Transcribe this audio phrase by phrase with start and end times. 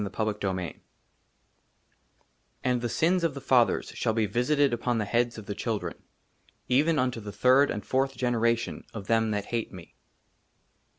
[0.01, 0.81] ^Mcme»^amma V XII
[1.63, 5.53] «* AND THE SINS OF THE FATHERS SHALL BE VISITED UPON THE HEADS OF THE
[5.53, 6.01] CHIL DREN,
[6.69, 9.95] EVEN UNTO THE THIRD AND FOURTH GENERATION OF THEM THAT HATE ME."